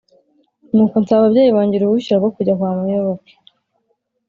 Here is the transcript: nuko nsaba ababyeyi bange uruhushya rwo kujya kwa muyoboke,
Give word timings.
nuko 0.73 0.95
nsaba 1.01 1.19
ababyeyi 1.21 1.51
bange 1.55 1.75
uruhushya 1.77 2.13
rwo 2.19 2.29
kujya 2.35 2.53
kwa 2.59 2.71
muyoboke, 2.79 3.33